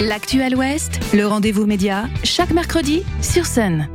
[0.00, 3.88] L'actuel Ouest, le rendez-vous média, chaque mercredi sur scène.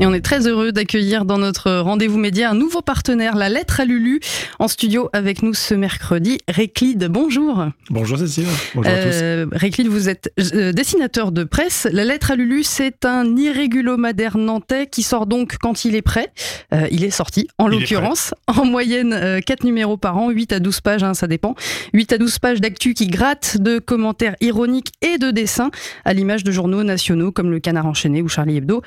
[0.00, 3.80] Et on est très heureux d'accueillir dans notre rendez-vous média un nouveau partenaire, la lettre
[3.80, 4.18] à Lulu,
[4.58, 6.40] en studio avec nous ce mercredi.
[6.48, 7.66] Réclide, bonjour.
[7.90, 8.46] Bonjour Cécile.
[8.74, 9.10] Bonjour à tous.
[9.22, 11.86] Euh, Réclide, vous êtes euh, dessinateur de presse.
[11.92, 16.32] La lettre à Lulu, c'est un irrégulomadaire nantais qui sort donc quand il est prêt.
[16.72, 20.58] Euh, il est sorti, en l'occurrence, en moyenne euh, 4 numéros par an, 8 à
[20.58, 21.54] 12 pages, hein, ça dépend.
[21.92, 25.70] 8 à 12 pages d'actu qui grattent de commentaires ironiques et de dessins,
[26.04, 28.82] à l'image de journaux nationaux comme le Canard enchaîné ou Charlie Hebdo.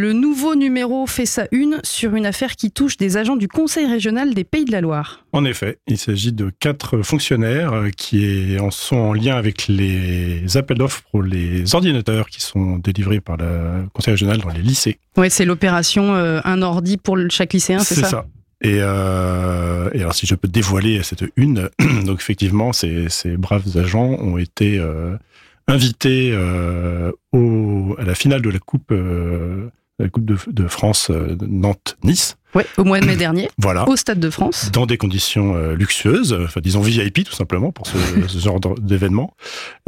[0.00, 3.86] Le nouveau numéro fait sa une sur une affaire qui touche des agents du Conseil
[3.86, 5.26] régional des Pays de la Loire.
[5.32, 10.78] En effet, il s'agit de quatre fonctionnaires euh, qui sont en lien avec les appels
[10.78, 14.98] d'offres pour les ordinateurs qui sont délivrés par le Conseil régional dans les lycées.
[15.18, 18.24] Ouais, c'est l'opération euh, un ordi pour chaque lycéen, c'est ça,
[18.62, 21.68] Et, euh, et alors, si je peux dévoiler cette une,
[22.06, 25.14] donc effectivement, ces, ces braves agents ont été euh,
[25.68, 28.94] invités euh, au, à la finale de la Coupe,
[30.00, 32.36] la coupe de, France euh, Nantes-Nice.
[32.54, 33.88] Ouais, au mois de mai dernier, Voilà.
[33.88, 34.70] au Stade de France.
[34.72, 37.96] dans des conditions euh, luxueuses, enfin disons VIP tout simplement pour ce,
[38.28, 39.34] ce genre d'événement.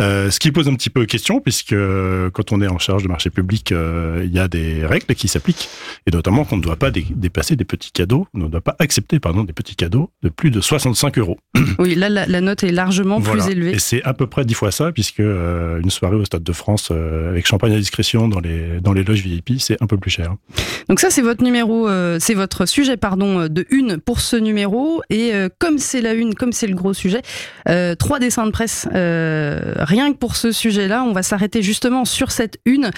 [0.00, 3.02] Euh, ce qui pose un petit peu question puisque euh, quand on est en charge
[3.02, 5.68] de marché public, euh, il y a des règles qui s'appliquent
[6.06, 8.76] et notamment qu'on ne doit pas dé- dépasser des petits cadeaux, on ne doit pas
[8.78, 11.38] accepter pardon des petits cadeaux de plus de 65 euros.
[11.78, 13.42] Oui, là, la, la note est largement Voilà.
[13.42, 13.72] plus élevée.
[13.72, 16.90] Et c'est à peu près dix fois ça puisque une soirée au Stade de France
[16.92, 20.34] avec champagne à discrétion dans les dans les loges VIP, c'est un peu plus cher.
[20.88, 25.02] Donc ça, c'est votre numéro, c'est votre sujet, pardon, euh, de une pour ce numéro.
[25.10, 27.22] Et euh, comme c'est la une, comme c'est le gros sujet,
[27.68, 32.04] euh, trois dessins de presse, euh, rien que pour ce sujet-là, on va s'arrêter justement
[32.04, 32.90] sur cette une,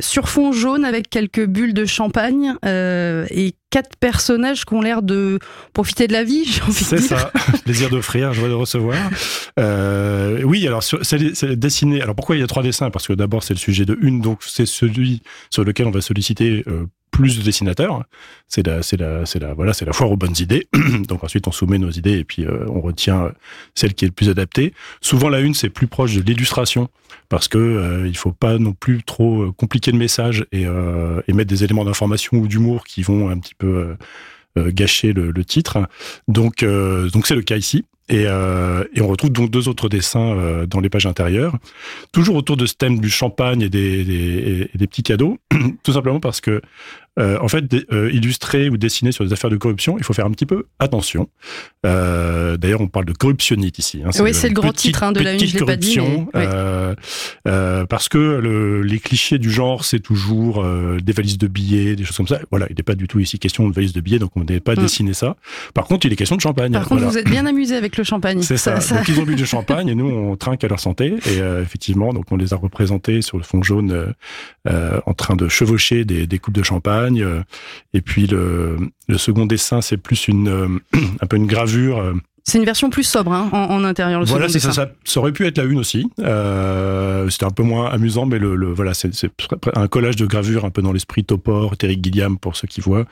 [0.00, 5.40] sur fond jaune avec quelques bulles de champagne et quatre personnages qui ont l'air de
[5.72, 7.18] profiter de la vie, j'ai envie de C'est dire.
[7.18, 7.32] ça,
[7.64, 8.96] plaisir d'offrir, joie de recevoir.
[9.58, 12.00] Euh, oui, alors c'est c'est dessiné.
[12.00, 12.90] Alors pourquoi il y a trois dessins?
[12.90, 16.02] Parce que d'abord c'est le sujet de une, donc c'est celui sur lequel on va
[16.02, 18.02] solliciter euh, plus de dessinateurs.
[18.48, 20.66] C'est la, c'est la, c'est la, voilà, c'est la foire aux bonnes idées.
[21.08, 23.30] donc ensuite on soumet nos idées et puis euh, on retient
[23.76, 24.74] celle qui est le plus adaptée.
[25.00, 26.88] Souvent la une c'est plus proche de l'illustration
[27.28, 31.32] parce que euh, faut pas non plus trop euh, compliquer le message et, euh, et
[31.34, 33.96] mettre des éléments d'information ou d'humour qui vont un petit peu euh,
[34.56, 35.78] euh, gâcher le, titre.
[36.28, 37.84] Donc, euh, donc c'est le cas ici.
[38.08, 41.56] Et, euh, on retrouve donc deux autres dessins euh, dans les pages intérieures,
[42.12, 45.38] toujours autour de ce thème du champagne et des petits cadeaux,
[45.82, 46.62] tout simplement parce que,
[47.18, 50.26] euh, en fait, euh, illustrer ou dessiner sur des affaires de corruption, il faut faire
[50.26, 51.28] un petit peu attention.
[51.86, 54.02] Euh, D'ailleurs, on parle de corruptionnite ici.
[54.04, 54.10] hein.
[54.20, 55.98] Oui, c'est le grand petite- titre, hein, de la une, je l'ai pas dit,
[56.34, 60.64] mais- parce que le, les clichés du genre, c'est toujours
[61.02, 62.40] des valises de billets, des choses comme ça.
[62.50, 64.60] Voilà, il n'est pas du tout ici question de valises de billets, donc on n'est
[64.60, 64.80] pas Mm.
[64.80, 65.36] dessiné ça.
[65.74, 66.72] Par contre, il est question de champagne.
[66.72, 67.10] Par contre, voilà.
[67.10, 68.42] vous êtes bien amusé avec le champagne.
[68.42, 68.78] C'est ça.
[68.78, 71.14] Donc ils ont bu du champagne et nous on trinque à leur santé.
[71.26, 74.14] Et effectivement, donc on les a représentés sur le fond jaune
[74.66, 77.03] en train de chevaucher des, des coupes de champagne.
[77.12, 77.42] Euh,
[77.92, 78.76] et puis le,
[79.08, 80.68] le second dessin, c'est plus une euh,
[81.20, 81.98] un peu une gravure.
[81.98, 82.12] euh,
[82.44, 84.20] C'est une version plus sobre hein, en, en intérieur.
[84.20, 84.90] Le voilà, c'est ça, ça.
[85.04, 86.06] Ça aurait pu être la une aussi.
[86.20, 89.10] Euh, C'était un peu moins amusant, mais le, le voilà, c'est
[89.74, 93.06] un collage de gravures un peu dans l'esprit Topor, Terry Gilliam pour ceux qui voient.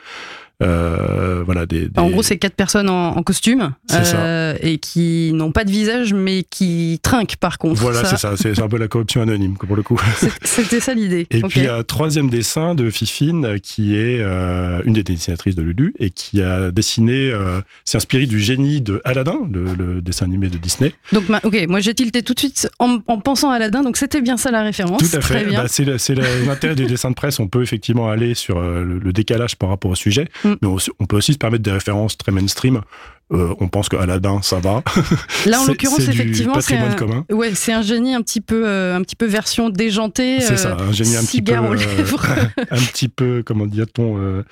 [0.62, 4.18] Euh, voilà, des, des- En gros, c'est quatre personnes en, en costume C'est ça.
[4.52, 7.80] Euh, et qui n'ont pas de visage, mais qui trinquent par contre.
[7.80, 8.36] Voilà, c'est ça.
[8.36, 10.00] C'est un peu la corruption anonyme pour le coup.
[10.42, 11.26] C'était ça l'idée.
[11.30, 11.50] Et Ok.
[11.50, 15.94] puis un troisième dessin de Fifine euh, qui est euh, une des dessinatrices de Lulu
[15.98, 20.48] et qui a dessiné, euh, s'est inspiré du génie de Aladdin, le, le dessin animé
[20.48, 20.92] de Disney.
[21.12, 24.20] Donc, ok, moi j'ai tilté tout de suite en, en pensant à Aladdin, donc c'était
[24.20, 24.98] bien ça la référence.
[25.10, 25.44] Tout à fait.
[25.50, 27.38] Bah, c'est l'intérêt des dessins de presse.
[27.40, 30.54] On peut effectivement aller sur le, le décalage par rapport au sujet, Mm.
[30.62, 32.80] mais on, on peut aussi se permettre des références très mainstream.
[33.32, 34.82] Euh, on pense que Aladdin, ça va.
[35.46, 37.24] Là, en l'occurrence, effectivement, c'est un, commun.
[37.30, 40.40] ouais, c'est un génie un petit peu, euh, un petit peu version déjantée.
[40.40, 41.58] C'est euh, ça, un génie un petit peu, euh,
[42.70, 44.44] un petit peu, comment dit-on, euh,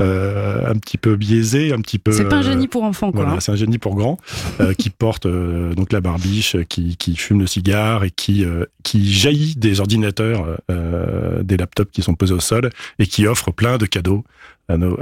[0.00, 2.12] euh, un petit peu biaisé, un petit peu.
[2.12, 3.22] c'est pas un euh, génie pour enfants, quoi.
[3.22, 3.40] Voilà, hein.
[3.40, 4.16] c'est un génie pour grand
[4.60, 8.46] euh, qui porte euh, donc la barbiche, euh, qui, qui fume le cigare et qui
[8.46, 13.26] euh, qui jaillit des ordinateurs, euh, des laptops qui sont posés au sol et qui
[13.26, 14.24] offre plein de cadeaux
[14.68, 14.96] à nos.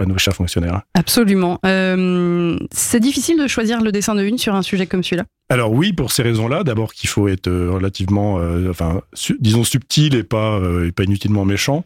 [0.95, 1.59] Absolument.
[1.65, 5.25] Euh, c'est difficile de choisir le dessin de une sur un sujet comme celui-là.
[5.53, 9.01] Alors oui, pour ces raisons-là, d'abord qu'il faut être euh, relativement, euh, enfin,
[9.41, 11.85] disons subtil et pas euh, et pas inutilement méchant.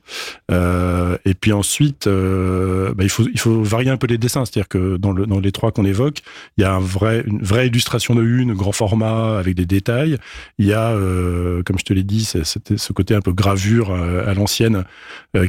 [0.51, 4.45] Euh, et puis ensuite, euh, bah, il faut il faut varier un peu les dessins,
[4.45, 6.19] c'est-à-dire que dans le dans les trois qu'on évoque,
[6.59, 10.19] il y a un vrai une vraie illustration de une, grand format avec des détails.
[10.59, 13.93] Il y a, euh, comme je te l'ai dit, c'était ce côté un peu gravure
[13.93, 14.85] à l'ancienne,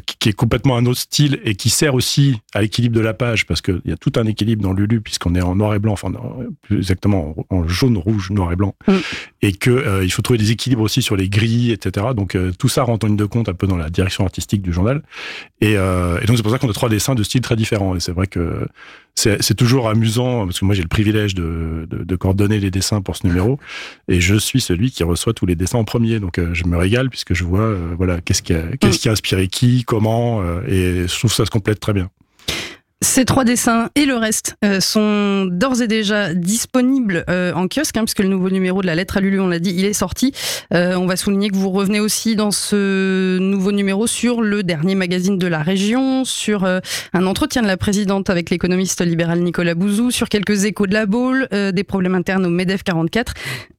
[0.06, 3.14] qui, qui est complètement un autre style et qui sert aussi à l'équilibre de la
[3.14, 5.80] page parce qu'il y a tout un équilibre dans Lulu puisqu'on est en noir et
[5.80, 6.14] blanc, enfin
[6.62, 8.94] plus exactement en, en jaune rouge, noir et blanc, Mm.
[9.42, 12.08] et que euh, il faut trouver des équilibres aussi sur les grilles, etc.
[12.16, 14.62] Donc euh, tout ça rentre en ligne de compte un peu dans la direction artistique
[14.62, 15.02] du journal.
[15.62, 17.96] Et, euh, et donc c'est pour ça qu'on a trois dessins de styles très différents.
[17.96, 18.68] Et c'est vrai que
[19.18, 23.02] c'est toujours amusant parce que moi j'ai le privilège de, de, de coordonner les dessins
[23.02, 23.60] pour ce numéro,
[24.10, 26.20] et je suis celui qui reçoit tous les dessins en premier.
[26.20, 29.08] Donc euh, je me régale puisque je vois euh, voilà qu'est-ce qui a qu'est-ce qui
[29.08, 32.10] a inspiré qui, comment, euh, et je trouve que ça se complète très bien.
[33.16, 37.96] Ces trois dessins et le reste euh, sont d'ores et déjà disponibles euh, en kiosque,
[37.96, 39.94] hein, puisque le nouveau numéro de la lettre à Lulu, on l'a dit, il est
[39.94, 40.34] sorti.
[40.74, 44.96] Euh, on va souligner que vous revenez aussi dans ce nouveau numéro sur le dernier
[44.96, 50.12] magazine de la région, sur un entretien de la présidente avec l'économiste libéral Nicolas Bouzou,
[50.12, 53.34] sur quelques échos de la Baule, euh, des problèmes internes au MEDEF 44.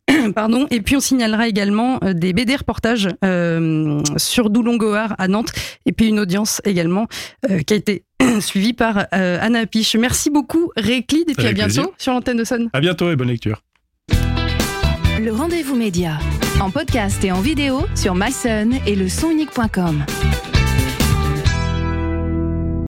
[0.34, 0.66] Pardon.
[0.70, 5.52] Et puis on signalera également euh, des BD reportages euh, sur Doulon-Gohard à Nantes,
[5.84, 7.06] et puis une audience également
[7.50, 8.04] euh, qui a été
[8.40, 9.96] suivie par euh, Anna Piche.
[9.96, 11.94] Merci beaucoup Réclide, et puis Avec à bientôt plaisir.
[11.98, 12.68] sur l'antenne de Sun.
[12.72, 13.62] À bientôt et bonne lecture.
[15.20, 16.18] Le rendez-vous média.
[16.60, 20.04] En podcast et en vidéo sur mysun et le sonunique.com.